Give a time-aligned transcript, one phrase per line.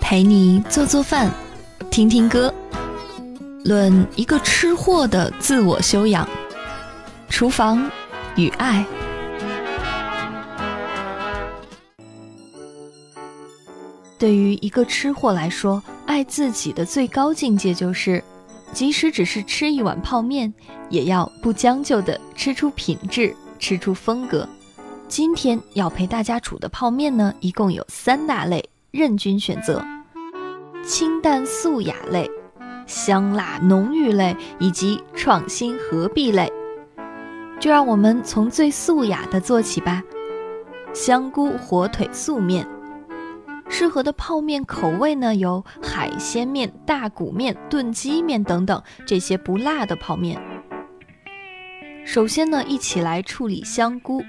[0.00, 1.30] 陪你做做饭，
[1.90, 2.52] 听听歌，
[3.64, 6.28] 论一个吃货的自我修养。
[7.28, 7.90] 厨房
[8.36, 8.84] 与爱。
[14.18, 18.22] 对于一个吃货来说，爱自己的最高境界就是，
[18.72, 20.52] 即使只是吃一碗泡面，
[20.90, 24.46] 也要不将就的吃出品质，吃出风格。
[25.08, 29.84] 今天要陪大家煮的泡面呢，一共有三大类，任君选择：
[30.84, 32.28] 清淡素雅类、
[32.86, 36.52] 香辣浓郁类以及创新合璧类。
[37.60, 40.02] 就让我们从最素雅的做起吧，
[40.92, 42.66] 香菇火腿素面。
[43.68, 50.42] 适合的泡面口味呢，有海鲜面、大骨面、炖鸡面等等这些不辣的泡面。
[52.04, 54.24] 首先呢，一起来处理香菇。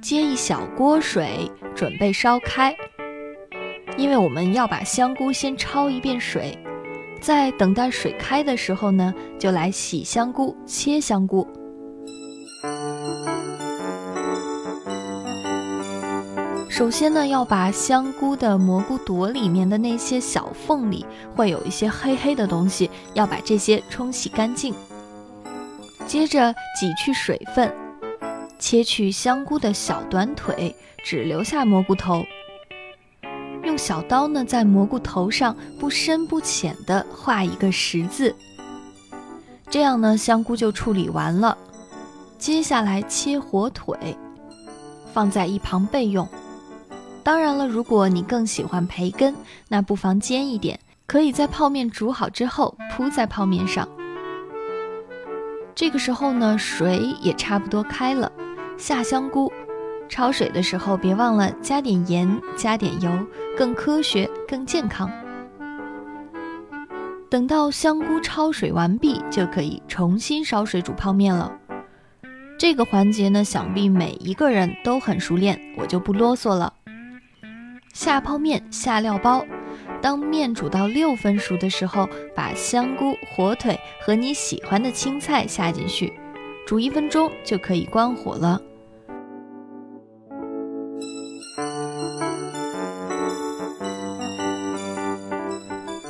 [0.00, 2.74] 接一小锅水，准备烧开。
[3.96, 6.58] 因为我们要把香菇先焯一遍水，
[7.20, 11.46] 在等待水开的时候呢，就来洗香菇、切香菇。
[16.68, 21.04] 首先呢，要把香菇的蘑菇朵里面的那些小缝里
[21.36, 24.74] 会有一些黑黑的东西，要把这些冲洗干净。
[26.06, 27.70] 接着挤去水分，
[28.58, 32.24] 切去香菇的小短腿，只留下蘑菇头。
[33.80, 38.36] 小刀呢，在蘑菇头上不深不浅的画一个十字。
[39.70, 41.56] 这样呢，香菇就处理完了。
[42.36, 43.96] 接下来切火腿，
[45.14, 46.28] 放在一旁备用。
[47.22, 49.34] 当然了，如果你更喜欢培根，
[49.68, 53.88] 那不妨煎一点，可以在泡面煮好之后铺在泡面上。
[55.74, 58.30] 这个时候呢，水也差不多开了，
[58.76, 59.50] 下香菇。
[60.10, 63.10] 焯水的时候别忘了加点盐，加点油，
[63.56, 65.10] 更科学、更健康。
[67.30, 71.56] 等到香菇焯水完毕，就可以重新烧水煮泡面了。
[72.58, 76.74] 这个环节呢，想必每一个人都很熟练，我就不啰嗦了。
[77.94, 79.46] 下泡面，下料包。
[80.02, 86.12] 当面煮到六分熟的时候，把香菇、火腿和你喜欢的青菜下进去，
[86.66, 88.60] 煮一分钟就可以关火了。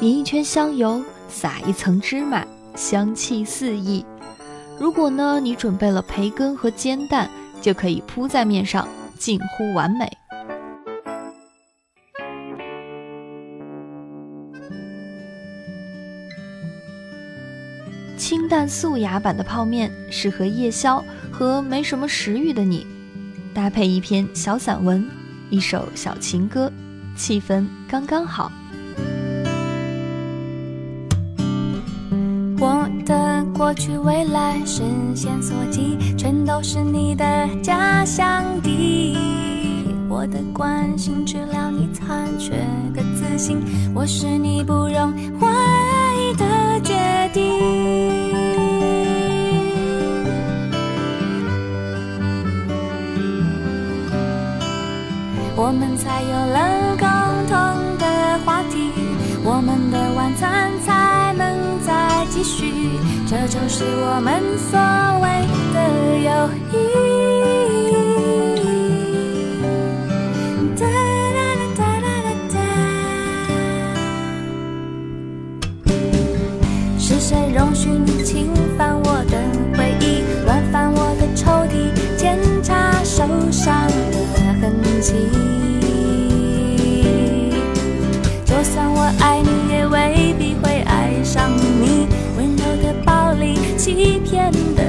[0.00, 2.42] 淋一圈香油，撒一层芝麻，
[2.74, 4.02] 香气四溢。
[4.78, 7.28] 如果呢，你准备了培根和煎蛋，
[7.60, 10.10] 就可以铺在面上，近乎完美。
[18.16, 22.86] 清淡素雅版的泡面适合夜宵和没什么食欲的你，
[23.52, 25.06] 搭配一篇小散文，
[25.50, 26.72] 一首小情歌，
[27.14, 28.50] 气氛刚刚好。
[33.70, 34.82] 过去未来，视
[35.14, 37.24] 线所及，全都是你的
[37.62, 39.16] 家乡地。
[40.08, 42.50] 我的关心，治疗你残缺
[42.92, 43.62] 的自信，
[43.94, 45.46] 我是你不容怀
[46.18, 47.44] 疑的决定。
[55.54, 56.79] 我们才有了
[63.80, 64.78] 是我们所
[65.22, 67.09] 谓的友谊。
[94.56, 94.79] and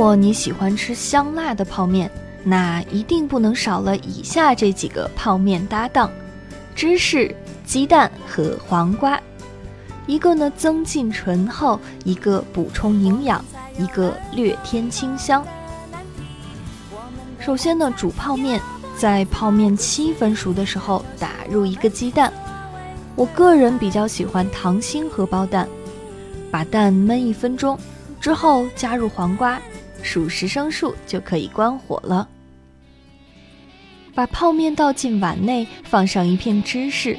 [0.00, 2.10] 如果你喜欢吃香辣的泡面，
[2.42, 6.10] 那一定不能少了以下这几个泡面搭档：
[6.74, 7.36] 芝士、
[7.66, 9.20] 鸡蛋和黄瓜。
[10.06, 13.44] 一个呢增进醇厚，一个补充营养，
[13.76, 15.46] 一个略添清香。
[17.38, 18.58] 首先呢煮泡面，
[18.96, 22.32] 在泡面七分熟的时候打入一个鸡蛋。
[23.16, 25.68] 我个人比较喜欢溏心荷包蛋，
[26.50, 27.78] 把蛋焖一分钟
[28.18, 29.60] 之后加入黄瓜，
[30.02, 32.28] 数十声数就可以关火了。
[34.14, 37.16] 把泡面倒进碗内，放上一片芝士，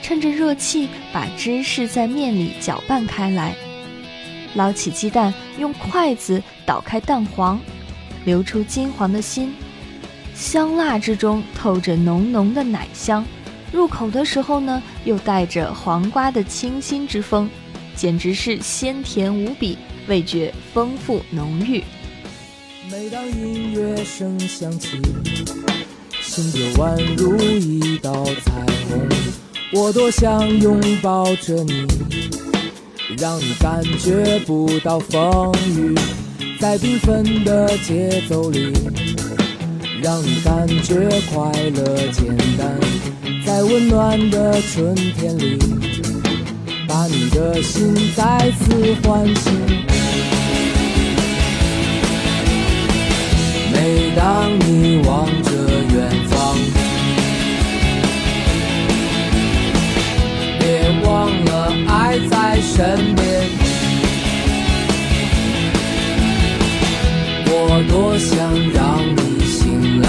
[0.00, 3.54] 趁着热气把芝士在面里搅拌开来。
[4.54, 7.60] 捞起鸡蛋，用筷子捣开蛋黄，
[8.24, 9.54] 流出金黄的心，
[10.34, 13.24] 香辣之中透着浓浓的奶香。
[13.72, 17.48] 入口的时候呢，又带着黄瓜的清新之风，
[17.94, 19.78] 简直是鲜甜无比，
[20.08, 21.82] 味觉丰富浓郁。
[22.90, 25.00] 每当音乐声响起，
[26.20, 29.08] 心就宛如一道彩虹。
[29.72, 31.86] 我多想拥抱着你，
[33.16, 35.94] 让你感觉不到风雨，
[36.58, 38.72] 在缤纷的节奏里，
[40.02, 42.76] 让你感觉快乐简单。
[43.46, 45.56] 在温暖的春天里，
[46.88, 49.89] 把你的心再次唤醒。
[54.16, 55.50] 当你望着
[55.94, 55.98] 远
[56.28, 56.56] 方，
[60.58, 60.62] 别
[61.04, 61.08] 忘
[61.44, 61.50] 了
[61.88, 63.20] 爱在身边。
[67.46, 67.54] 我
[67.88, 68.36] 多想
[68.74, 68.78] 让
[69.16, 70.06] 你醒来。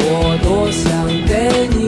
[0.00, 0.06] 我
[0.42, 0.86] 多想
[1.26, 1.30] 给
[1.76, 1.78] 你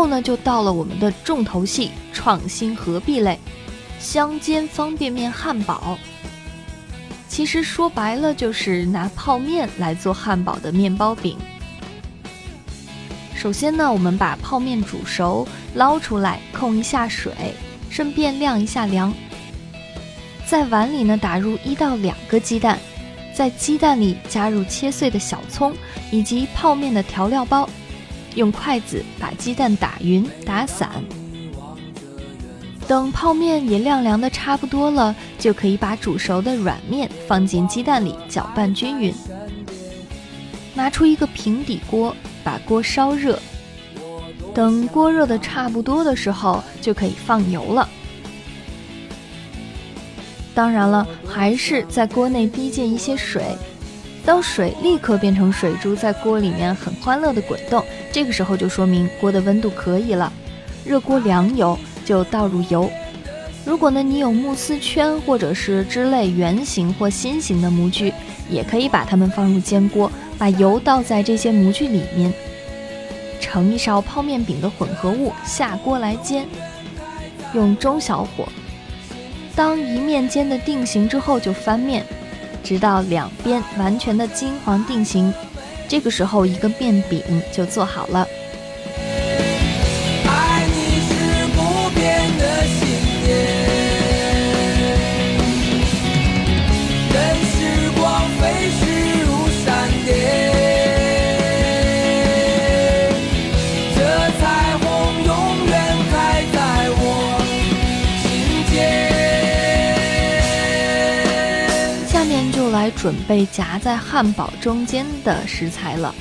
[0.00, 3.38] 后呢就到了我们的重头戏——创新合璧类
[3.98, 5.98] 香煎方便面汉堡。
[7.28, 11.36] 其实说白了，就是拿泡面来做汉堡的面包饼。
[13.36, 17.30] 首先呢，我们把泡面煮熟，捞出来，控一下水，
[17.90, 19.12] 顺便晾一下凉。
[20.46, 22.78] 在碗里呢，打入一到两个鸡蛋，
[23.34, 25.74] 在鸡蛋里加入切碎的小葱
[26.10, 27.68] 以及泡面的调料包。
[28.34, 30.88] 用筷子把鸡蛋打匀、打散，
[32.86, 39.12] 等泡面也晾凉的差不多了，就可以把煮熟的软面放进鸡蛋里搅拌均匀。
[40.74, 43.38] 拿出一个平底锅，把锅烧热。
[44.54, 47.88] 等锅热的差不多的时候，就可以放油了。
[50.54, 53.44] 当然了，还是在锅内滴进一些水。
[54.24, 60.32] 当水立刻变成水珠，在锅里面很欢乐的滚动，这个时候就说明锅的温度可以了。
[60.84, 62.90] 热锅凉油就倒入油。
[63.64, 68.12] 如果呢你有慕斯圈或者是之类圆形或心形的模具，
[68.48, 72.32] 也可以把它们放入煎锅，把油倒在这些模具里面，
[73.40, 76.46] 盛一勺泡面饼的混合物下锅来煎，
[77.54, 78.46] 用中小火。
[79.56, 82.04] 当一面煎的定型之后，就翻面。
[82.62, 85.32] 直到两边完全的金黄定型，
[85.88, 88.26] 这个时候一个面饼就做好了。
[112.20, 116.14] 下面就来准备夹在汉堡中间的食材了，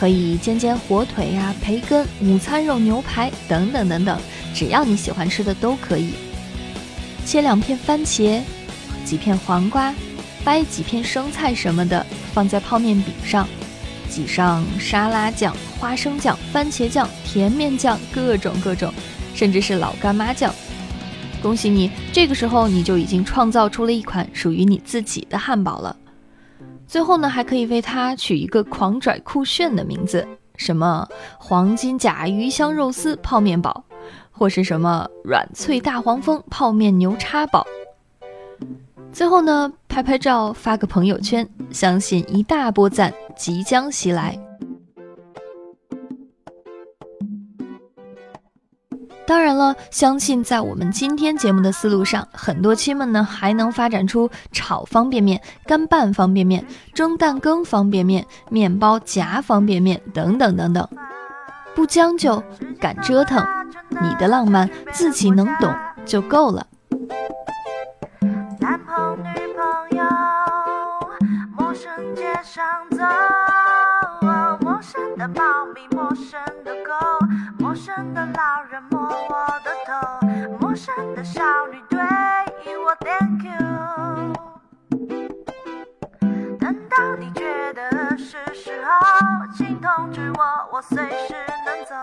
[0.00, 4.18] 可以煎煎火腿呀、培根、午餐肉、牛排等等等等，
[4.54, 6.14] 只要你喜欢吃的都可以。
[7.26, 8.40] 切两片番茄，
[9.04, 9.94] 几片黄瓜，
[10.42, 13.46] 掰几片生菜什么的，放在泡面饼上，
[14.08, 18.90] 挤上沙拉酱、花生酱、番茄酱、甜面酱，各种各种，
[19.34, 20.54] 甚至是老干妈酱。
[21.42, 25.96] 恭喜你，这个时候你就已经创造出了一款属于你自己的汉堡了。
[26.86, 30.26] 最后呢，还可以为它取一个狂拽酷炫的名字，
[30.56, 31.06] 什么
[31.38, 33.84] 黄金甲鱼香肉丝泡面堡，
[34.30, 37.66] 或是什么软脆大黄蜂泡面牛叉堡。
[39.12, 44.38] 最后呢，拍拍照发个朋友圈，相信一大波赞即将袭来。
[49.28, 60.88] 当然了，相信在我们今天节目的思路上，很多亲们呢还能发展出炒方便面、干拌方便面、蒸蛋羹方便面、面包夹方便面等等等等。
[61.74, 62.42] 不将就，
[62.80, 63.46] 敢折腾，
[64.00, 65.70] 你的浪漫自己能懂
[66.06, 66.66] 就够了。
[90.78, 91.34] 我，随时
[91.66, 91.96] 能走。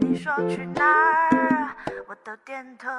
[0.00, 1.70] 你说去哪儿，
[2.08, 2.90] 我都点头。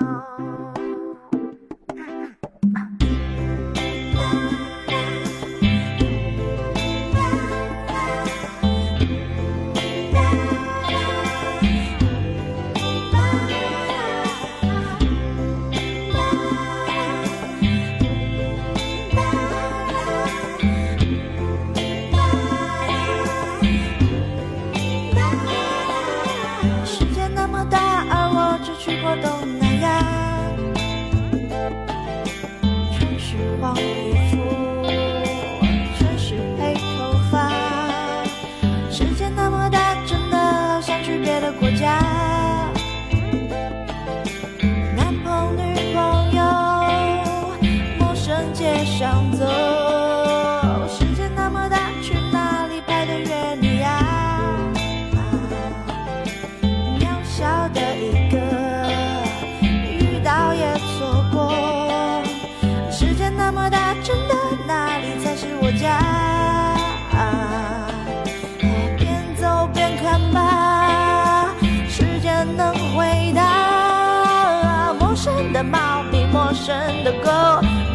[77.09, 77.31] 的狗，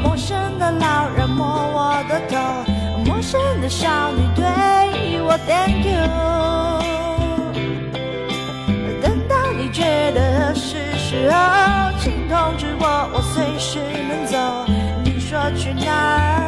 [0.03, 2.37] 陌生的老人摸我的头，
[3.05, 4.43] 陌生的少女对
[5.23, 5.95] 我 Thank you。
[9.01, 11.37] 等到你觉得是时候，
[12.01, 13.79] 请通知我，我随时
[14.09, 14.37] 能走。
[15.05, 16.44] 你说去哪儿，